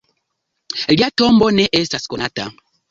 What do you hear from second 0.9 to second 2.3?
Lia tombo ne estas